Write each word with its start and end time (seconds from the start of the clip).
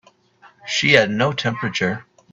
She 0.65 0.93
had 0.93 1.11
no 1.11 1.31
temperature. 1.31 2.05